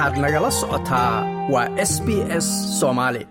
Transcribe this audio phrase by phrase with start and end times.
[0.00, 1.12] waxaad nagala socotaa
[1.52, 2.08] waa s b
[2.44, 2.46] s
[2.80, 3.22] soomaali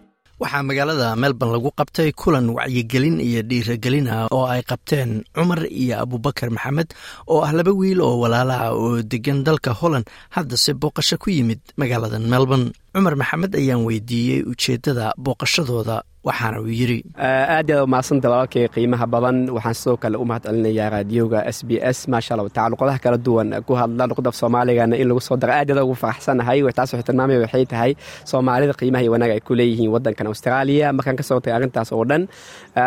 [0.42, 5.96] waxaa magaalada melbourne lagu qabtay kulan wacyigelin iyo dhiiragelin ah oo ay qabteen cumar iyo
[6.04, 6.90] abubakar maxamed
[7.34, 10.06] oo ah laba wiil oo walaalaha oo degan dalka holland
[10.36, 15.98] haddase booqasho ku yimid magaalada melbourne cumar maxamed ayaan weydiiyey ujeeddada booqashadooda
[16.28, 19.38] waxaana uu yidhi aad yaad umahadsanta walaalkay qiimaha badan.
[19.56, 21.98] Waxaan sidoo kale u mahad celinayaa raadiyoga s b s.
[22.12, 25.70] Maasha allah tacala luqadaha kala duwan ku hadla luqada soomaaligana in lagu soo daro aad
[25.72, 27.92] yaad ugu faraxsanahay taas waxay tilmaamaya waxay tahay
[28.32, 32.04] soomaalida qiimaha iyo wanaag ay ku leeyihiin waddankan austraaliya markaan ka soo tagay arrintaas oo
[32.10, 32.24] dhan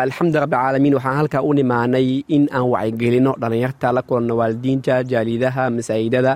[0.05, 6.31] alxamdu rabbilcaalamiin waxaan halkaa u nimaanay in aan wacyigelino dhallinyarta la kulanno waalidiinta jaaliidaha masaajidada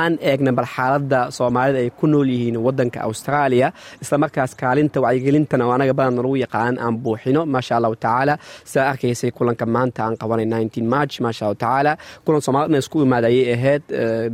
[0.00, 3.68] aan eegna bal xaaladda soomaalida ay ku nool yihiin waddanka austraaliya
[4.02, 7.42] islamarkaas kaalinta wacyigelintana oo anaga badan lagu yaqaan aan buuxino.
[7.54, 8.34] Maasha allahu tacaala
[8.70, 10.46] sidaa arkaysay kulanka maanta aan qabanay
[10.94, 11.92] march maasha allahu tacaala.
[12.24, 13.82] Kulan soomaalidna isku imaada ayay ahayd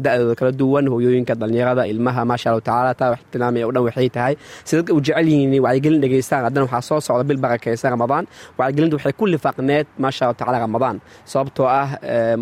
[0.05, 4.09] da-dooda kala duwan hooyooyinka dhallinyarada ilmaha maasha allahu tacaala taa wax tilmaamaya o dhan waxay
[4.17, 4.35] tahay.
[4.67, 8.25] Si dadka u jecel yihiin wacyigelin dhegeystaan haddana waxaa soo socda bil barakaysa ramadaan.
[8.59, 10.97] Wacyigelinta waxay ku lifaaqneed maasha allahu tacala ramadaan.
[11.33, 11.89] Sababtoo ah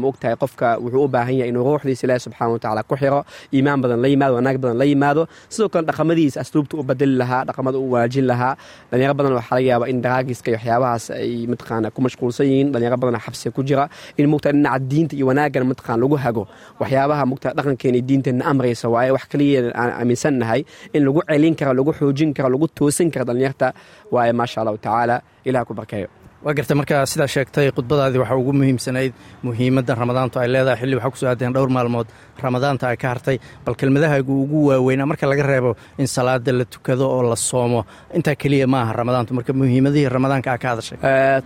[0.00, 3.20] ma og qofka wuxuu u baahan yahay inuu ruuxdiisa ilaahi subxana wa tacaala ku xiro
[3.56, 5.22] iimaan badan la yimaado wanaag badan la yimaado.
[5.54, 5.84] Sidoo kale
[6.22, 8.54] dhaqamadiisa asluubta u badeli lahaa dhaqamada u wanaajin lahaa.
[8.90, 12.72] Dhalinyaro badan waxaa laga yaaba in daraagiska iyo waxyaabahaas ay mataqaana ku mashquulsan yihiin.
[12.72, 16.44] Dhalinyaro badan xabsiga ku jira in mugta dhinaca diinta iyo wanaagana mataqaan lagu hago.
[16.80, 20.60] Waxyaabaha mugta dhaqankeena iyo diinteenna amraysa waaye wax kaliya aan aaminsannahay
[20.94, 23.68] in lagu celin karo lagu xoojin karo lagu toosin karo dhalinyarta
[24.14, 25.16] waaye maasha allahu tacaala
[25.48, 26.08] ilaha ku barkeeyo
[26.44, 29.12] waa garta marka sidaa sheegtay khudbadaadii waxaa ugu muhiimsanayd
[29.46, 30.78] muhiimadda ramadaantu ay leedahay.
[30.80, 32.08] Xilli waxaa ku soo aadeen dhowr maalmood
[32.44, 35.70] ramadaanta ay ka hartay bal kelmadahaagu ugu waaweynaa marka laga reebo
[36.02, 37.80] in salaada la tukado oo la soomo.
[38.16, 40.98] Intaa keliya ma aha ramadaantu marka muhiimadihii ramadaanka a ka hadashay.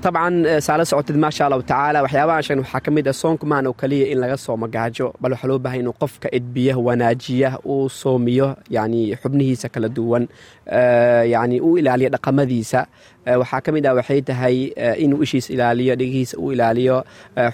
[0.03, 0.35] Dabcan
[0.67, 1.99] saala socotid maasha allahu tacaala.
[2.07, 5.33] Waxyaabaha sheegn waxaa ka mid ah soonku maan oo keliya in laga soomo gaajo bal
[5.37, 10.25] waxaa loo bahay inuu qofka edbiya wanaajiya uu soomiyo yani xubnihiisa kala duwan
[11.35, 12.81] yani uu ilaaliyo dhaqamadiisa
[13.27, 14.57] waxaa ka mid ah waxay tahay
[15.05, 17.05] inuu ishiis ilaaliyo dhegihiisa uu ilaaliyo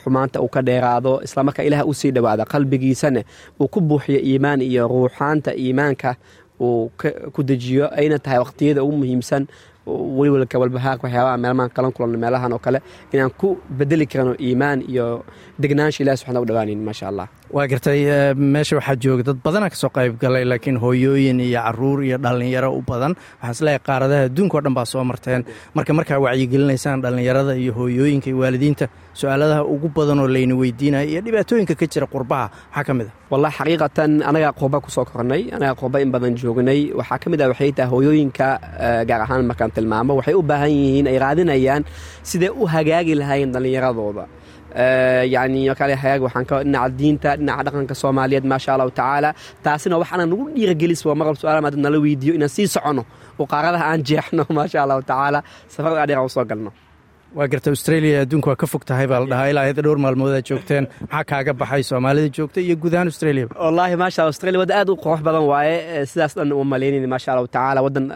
[0.05, 3.23] xumaanta uu ka dheeraado islamarkaa ilaah u sii dhowaada qalbigiisana
[3.61, 6.17] uu ku buuxiyo iimaan iyo ruuxaanta iimaanka
[6.61, 6.91] uu
[7.33, 7.89] ku dejiyo.
[7.95, 9.47] Ayna tahay waqtiyada ugu muhiimsan
[9.87, 12.79] welwelka walbahaarka waxyaabaha meelmaan qalan kulanno meelahan oo kale
[13.13, 15.25] inaan ku bedeli karano iimaan iyo
[15.59, 17.27] degnaansha ilahi subxana u dhawaanin maasha allah.
[17.51, 18.01] Waa gartay
[18.35, 22.71] meesha waxaa jooga dad badanaa ka soo qayb galay laakiin hooyooyin iyo carruur iyo dhallinyaro
[22.79, 23.13] u badan.
[23.43, 25.45] Waxaan is leeyahay qaaradaha adduunka o dhan baa soo marteen.
[25.75, 31.21] Marka markaa wacyigelinaysaan dhallinyarada iyo hooyooyinka iyo waalidiinta su'aaladaha ugu badan oo layna weydiinaya iyo
[31.27, 35.43] dhibaatooyinka ka jira qurbaha waxaa ka mid a wallahi xaqiiqatan anagaa qurba ku soo kornay
[35.57, 38.47] anagaa qurba in badan joognay waxaa ka mid ah waxay tahay hooyooyinka
[39.09, 41.83] gaar ahaan markaan tilmaamo waxay u baahan yihiin ay raadinayaan
[42.31, 44.25] siday u hagaagi lahaayeen dhallinyaradooda.
[45.35, 49.31] Yani kale hagaag waxaan ka dhinaca diinta dhinaca dhaqanka soomaaliyeed maasha allahu tacaala.
[49.65, 53.03] Taasina waxaana nagu dhiiragelis waa marab su'aal maad nala weydiiyo inaan sii soconno
[53.41, 55.39] oo qaaradaha aan jeexno maasha allahu tacaala.
[55.75, 56.71] Safar adheer aan u soo galno
[57.39, 59.49] waa garta australia adduunka waa ka fog tahay baa la dhahaa.
[59.53, 61.83] Ilaa ayada dhowr maalmood aad joogteen maxaa kaaga baxay?
[61.91, 65.77] Soomaalida joogta iyo guud ahaan australia wallaahi maasha australia wadda aad u qurux badan waaye
[66.13, 68.07] sidaas dhan uma malaynayn maasha allahu tacaala waddan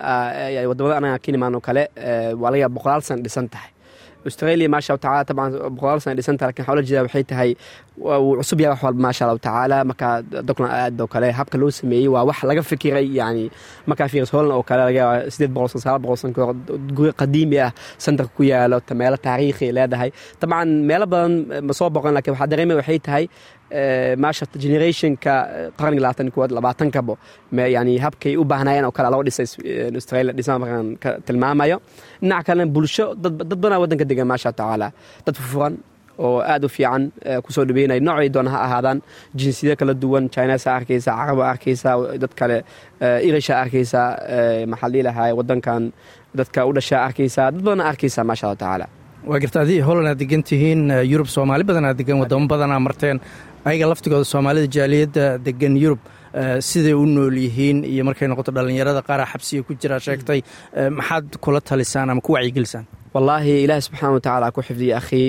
[0.71, 1.83] waddamada anaga ka nimaan kale
[2.43, 3.71] waa laga boqolaal san dhisan tahay
[4.31, 7.51] australia maasha allahu tacala taban boqolaal sana dhisan tahay laakiin waxaa ula jeeda waxay tahay
[8.25, 10.09] wuu cusub yahay wax walba maasha allahu tacaala marka
[10.49, 13.45] dockland aad oo kale habka loo sameeyey waa wax laga fikiray yani
[13.91, 16.57] markaa fiiris holland oo kale laga yaaba sideed boqol sagaal boqol
[16.99, 17.71] guri qadiimi ah
[18.05, 20.11] centerka ku yaalo meelo taariikhi leedahay
[20.43, 21.33] dabcan meelo badan
[21.69, 23.25] ma soo boqon laakiin waxaa dareemaya waxay tahay
[24.25, 25.35] maasha generationka
[25.79, 27.15] qarniga labaatan kuwaad labaatankabo
[27.77, 29.47] yani habkay u baahnaayeen oo kale loo dhisay
[29.99, 31.79] australia dhisma markaan ka tilmaamayo.
[32.23, 34.89] Dhinaca kalena bulsho dad badanaa waddanka degan maasha tacaala
[35.27, 35.75] dad fufuran
[36.19, 37.03] oo aad u fiican
[37.45, 38.99] ku soo dhaweynaya noocay doona ha ahaadaan.
[39.39, 41.91] Jinsiyado kala duwan chinesa arkaysa caraba arkaysa
[42.23, 42.57] dad kale
[43.29, 44.01] irisha arkaysa
[44.73, 45.83] maxaa dhihi lahaa waddankan
[46.39, 48.87] dadka u dhashaa arkaysa dad badana arkaysa maasha allah tacaala
[49.31, 53.19] waa garta adii holland aad degan tihiin yurub soomaali badanaa degan wadamo badanaa marteen
[53.69, 56.01] ayaga laftigooda soomaalida jaaliyadda degan yurub
[56.69, 60.41] siday u nool yihiin iyo markay noqoto dhallinyarada qaaraa xabsiga ku jira sheegtay
[60.99, 62.85] maxaad kula talisaan ama ku wacyigelisaan?
[63.15, 65.29] Wallaahi ilaahi subxaana wa tacaala ku xifdiya akhii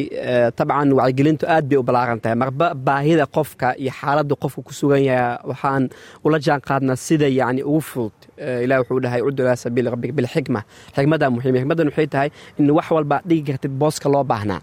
[0.59, 2.35] tabcan wacyigelintu aad bay u ballaaran tahay.
[2.43, 5.83] Marba baahida qofka iyo xaaladdu qofka ku sugan yahay waxaan
[6.25, 8.17] ula jaan qaadnaa sida yacni ugu fudud
[8.65, 10.61] ilahi wuxuu dhahay udu ilaa sabiili rabbika bilxikma
[10.97, 12.29] xikmaddaa muhiima xikmaddan waxay tahay
[12.59, 14.59] in wax walba dhigi kartid booska loo baahnaa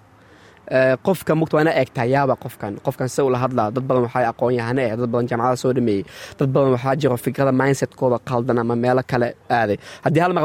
[1.06, 2.78] qofka mugta waa ina eegtaa yaaba qofkan.
[2.86, 6.04] Qofkan se ula hadlaa dad badan waxaa aqoon yahane eh dad badan jaamacada soo dhameeyey.
[6.38, 9.78] Dad badan waxaa jiro fikrada mindsetkooda qaldan ama meelo kale aaday.
[10.04, 10.44] Haddii hal mar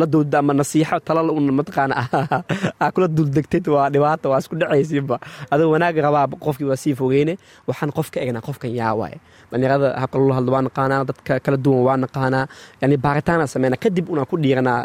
[0.00, 1.94] la dowda ama nasiixo talal un mataqaana
[2.82, 5.16] aa kula duldegtid waa dhibaata waa isku dhacaysiinba
[5.52, 7.34] adoo wanaag rabaa qofkii waa sii fogeyne
[7.68, 9.18] waxaan qof ka egnaa qofkan yaa waaye
[9.50, 12.46] dhalinyarada habka loola hadlo waa naqaanaa dadka kala duwan waa naqaanaa
[12.82, 14.80] yani baaritaana sameyna kadib unaan ku dhiiranaa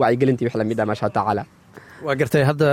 [0.00, 1.42] wacyigelintii wix la mid ah maasha tacaala
[2.04, 2.68] waa gartay hadda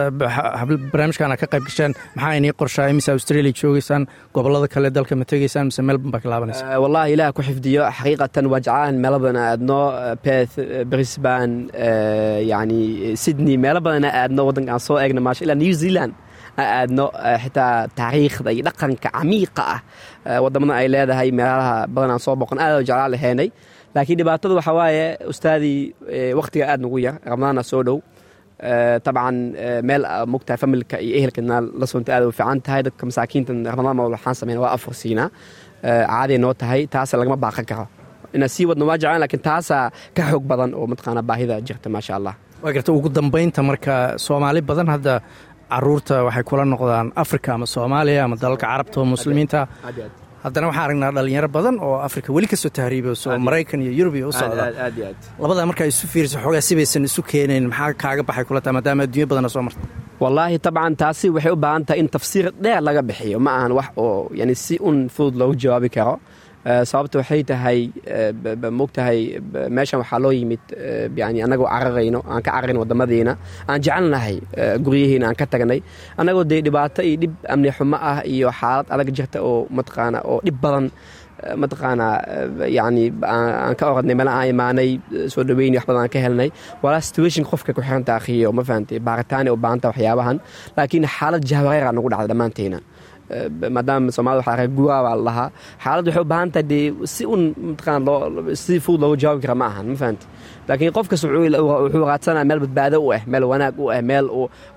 [0.91, 1.91] barnaamijkaana ka qayb gasheen.
[2.15, 4.03] Maxaa inii qorshaay mise australia joogeysaan
[4.35, 6.63] gobollada kale dalka ma tegeysaan mise melbourne baa ka laabanaysa?
[6.83, 7.83] Wallahi ilaah ku xifdiyo.
[7.97, 8.95] Xaqiiqatan waa jeclaan.
[9.03, 9.79] Meelo badan aadno
[10.25, 10.55] beth
[10.91, 11.55] brisbane
[12.51, 12.79] yani
[13.23, 13.57] sydney.
[13.63, 15.45] Meelo badan aadno waddankaan soo eegna maasha.
[15.45, 16.13] Ilaa new zealand
[16.57, 17.05] aadno
[17.43, 19.79] xitaa taariikhda iyo dhaqanka camiiqa ah.
[20.43, 23.49] Wadamada ay leedahay meelaha badan aan soo boqon aad jeclaan laheynay
[23.95, 25.79] laakiin dhibaatada waxaa waaye ustaadii
[26.39, 27.15] wakhtiga aad nagu yar.
[27.31, 27.97] Ramadaana soo dhow
[29.05, 29.35] dabcan
[29.89, 34.03] meel mogtahay familka iyo ehelkana la soonta aad u fiican tahay dadka masaakiinta ramadaan ma
[34.15, 35.27] waxaan sameyna waa afur siinaa
[36.11, 37.85] caaday noo tahay taasa lagama baaqan karo
[38.35, 39.83] inaan sii wadno waa jeclaan lakiin taasaa
[40.15, 42.33] ka xoog badan oo mataqaana baahida jirta maasha allah
[42.63, 43.93] waa garta ugu dambaynta marka
[44.25, 45.13] soomaali badan hadda
[45.73, 49.59] carruurta waxay kula noqdaan africa ama soomaaliya ama dalalka carabta oo muslimiinta
[50.45, 54.27] haddana waxaan aragnaa dhalinyaro badan oo afrika weli ka soo tahriibayso maraykan iyo yurub iyo
[54.31, 54.63] u socda.
[55.43, 59.27] labadaa markaa isu fiiriso xoogaa sibaysan isu keenayn maxaa kaaga baxay kula tahay maadaama adduunya
[59.31, 59.79] badana soo marta.
[60.23, 63.37] Wallaahi tabcan taasi waxay u baahan tahay in tafsiir dheer laga bixiyo.
[63.45, 66.15] Ma ahan wax oo yani si un fudud loogu jawaabi karo
[66.63, 67.79] sababta waxay tahay
[68.79, 69.19] mogtahay
[69.75, 70.63] meeshan waxaa loo yimid
[71.21, 73.33] yani annagoo cararayno aan ka cararayn wadamadiina
[73.67, 74.35] aan jecelnahay
[74.85, 75.79] guryihiina aan ka tagnay.
[76.17, 80.39] Annagoo dee dhibaato iyo dhib amni xumo ah iyo xaalad adag jirta oo mataqaana oo
[80.45, 80.85] dhib badan
[81.61, 82.15] mataqaanaa
[82.77, 83.03] yani
[83.35, 84.89] aan ka oradnay meel aan imaanay
[85.33, 86.49] soo dhaweyn wax badan aan ka helnay
[86.83, 90.37] walaa situation qofka ku xiranta akhiyo ma fahantay baaritaani u baahanta waxyaabahan
[90.77, 92.79] laakiin xaalad jahwareera nagu dhacda dhammaanteena
[93.75, 95.33] maadaama soomaalida waxaa reer guuraa baa la
[95.83, 99.65] xaaladdu waxay u baahan tahay dee si un mataqaana si fudud loogu jawaabi kara ma
[99.71, 100.25] ahan ma fahanti
[100.67, 104.25] laakiin qof kasta wuxuu raadsanaya meel badbaado u ah meel wanaag u ah meel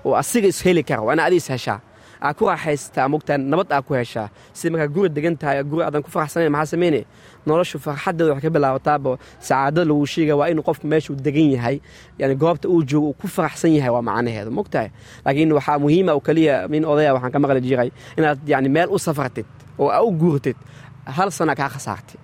[0.05, 1.79] uu asiga isheli kara waa ina adi is heshaa
[2.25, 4.27] aa ku raaxaystaa mogtaa nabad aa ku heshaa
[4.57, 7.01] si markaa guri degan tahay guri aadan ku faraxsanayn maxaa sameyne
[7.47, 9.11] noloshu farxaddeeda waxay ka bilaabataaba
[9.47, 11.77] sacaadada lagu sheega waa inuu qofku meeshuu degan yahay.
[12.19, 14.89] Yani goobta uu joogo uu ku faraxsan yahay waa macnaheedu mogtahay
[15.25, 18.97] laakiin waxaa muhiima oo keliya min odaya waxaan ka maqli jiray inaad yani meel u
[19.07, 19.45] safartid
[19.81, 20.57] oo aa u guurtid
[21.17, 22.17] hal sana kaa khasaartay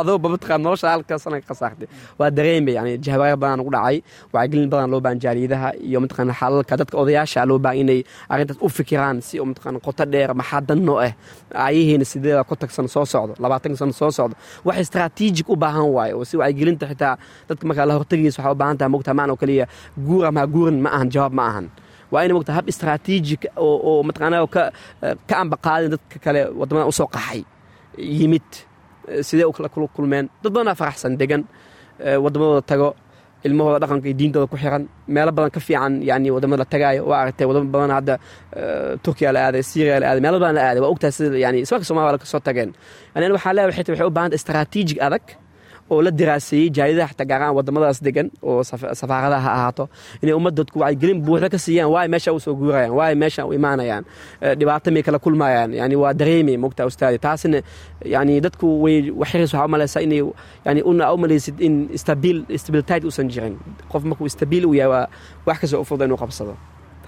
[0.00, 1.88] adoo mataqaan nolosha halka sana ka khasaartay
[2.18, 3.96] waa dareemay yani jahwareer badan ugu dhacay
[4.34, 8.00] wacyigelin badan loo baahan jaaliyadaha iyo mataqaan xalalka dadka odayaasha loo baahan inay
[8.32, 11.12] arrintaas u fikiraan si mataqaan qoto dheer maxaa danno ah
[11.64, 14.34] aayihiina sideeda konton sano soo socdo labaatan sano soo socdo
[14.66, 17.14] wax istaraatiijig u baahan waayo oo si wacyigelinta xitaa
[17.48, 19.66] dadka markaa la hortagiisa waxaa u baahan tahay mogtaa maan oo keliya
[20.06, 21.66] guur ama guurin ma ahan jawaab ma ahan
[22.12, 24.46] waa ina mogtaa hab istaraatiijig oo mataqaanaa
[25.28, 27.40] ka ambaqaadin dadka kale waddamada u soo qaxay
[28.18, 28.48] yimid
[29.28, 30.28] sidee u kala kulmeen?
[30.42, 31.42] Dad badanaa faraxsan degan
[32.24, 32.88] waddamadooda tago
[33.46, 34.82] ilmahooda dhaqanka iyo diintooda ku xiran.
[35.14, 38.14] Meelo badan ka fiican yani waddamada la tagaayo waa aragtay wadamo badan hadda
[39.04, 40.80] turkiya la aaday syria la aaday meelo badan la aaday.
[40.84, 42.70] Waa ogtahay sida yani ismarka somalia ka soo tageen.
[43.14, 45.24] Yani waxaa leeyahay waxay waxay u baahanta istaraatiijig adag
[45.90, 48.62] oo la diraaseeyey jaaliyadaha xataa gaar ahaan wadamadaas degan oo
[49.00, 49.84] safaaradaha ha ahaato.
[50.22, 53.52] Inay ummadda dadku wacyigelin buuxda ka siiyaan waayo meesha u soo guurayaan waayo meesha u
[53.58, 54.04] imaanayaan
[54.58, 55.70] dhibaato may kala kulmayaan?
[55.80, 57.58] Yani waa dareemay mogtaa ustaadi taasina
[58.14, 60.22] yani dadku way waxyaris waxaa u malaysaa inay
[60.66, 63.54] yani una u malaysid in stabiil stabilityd uusan jirin.
[63.92, 65.06] Qof markuu stabiil u yahay waa
[65.46, 66.54] wax kastoo u furda inuu qabsado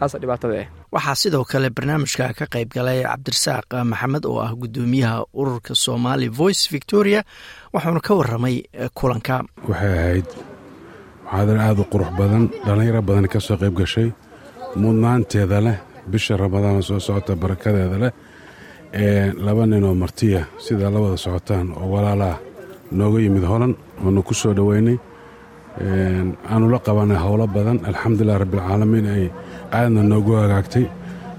[0.00, 6.62] waxaa sidoo kale barnaamijka ka qayb galay cabdirasaaq maxamed oo ah guddoomiyaha ururka somali voice
[6.74, 7.20] victoria
[7.74, 8.56] waxauna ka waramay
[8.98, 9.36] kulanka.
[9.68, 10.28] Waxay ahayd
[11.24, 14.08] muxaadar aada u qurux badan dhallinyaro badan ka soo qayb gashay
[14.82, 15.76] mudnaanteeda leh
[16.10, 18.12] bisha ramadaana soo socota barakadeeda leh
[19.46, 22.36] laba ninoo martiya sidaa la wada socotaan oo walaalaa
[22.98, 23.72] nooga yimid holan
[24.04, 24.96] oonu ku soo dhoweynay
[26.52, 29.24] aanu la qabanay howlo badan alxamdulilah rabbialcaalamiin ay
[29.78, 30.84] aadna noogu hagaagtay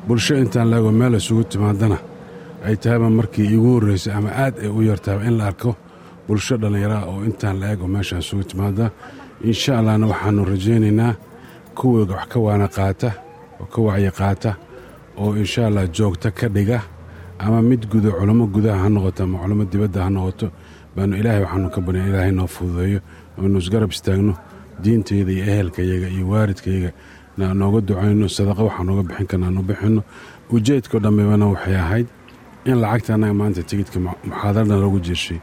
[0.08, 1.98] bulsho intaan laego meel isugu timaadana
[2.68, 5.72] ay tahayba markii iigu horreysay ama aad ay u yartaaba in la arko
[6.28, 8.86] bulsho dhallinyaraha oo intaan la eego meeshaan isugu timaada
[9.50, 11.14] insha allahna waxaannu rajaynaynaa
[11.78, 13.10] kuwooga wax ka waana qaata
[13.62, 14.52] oo ka wacyi qaata
[15.22, 16.80] oo insha allah joogta ka dhiga.
[17.46, 20.48] Ama mid gudo culummo gudaha ha noqoto ama culummo dibadda ha noqoto
[20.96, 23.00] baanu ilaahay waxaanu ka barya ilaahay noo fududeeyo.
[23.40, 24.34] Oonu isgarab istaagno
[24.84, 26.92] diintayda iyo ehelkayaga iyo waalidkayaga
[27.62, 30.02] nooga ducayno sadaqa waxaa nooga bixin karna aanu bixinno.
[30.56, 32.08] Ujeedkao dhammeybana waxay ahayd
[32.70, 33.98] in lacagta annaga maanta tigidka
[34.30, 35.40] muxaadarna loogu jeeshay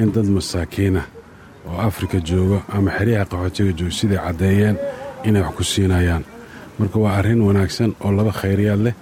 [0.00, 1.06] in dad masaakiinah
[1.68, 4.76] oo afrika jooga ama xeryaha qaxootiga jooga siday caddeeyeen
[5.26, 6.24] inay wax ku siinayaan.
[6.78, 8.94] Marka waa arrin wanaagsan oo laba khayriyaad leh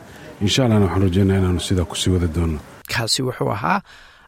[0.45, 2.59] insha allahna waxaan rajeynaa inaanu sidaa ku sii wada doonno.
[2.93, 3.79] Kaasi wuxuu ahaa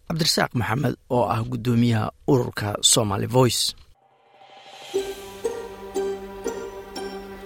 [0.08, 3.62] cabdirasaaq maxamed oo ah guddoomiyaha ururka somaali voice